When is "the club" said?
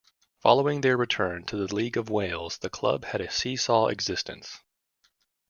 2.57-3.05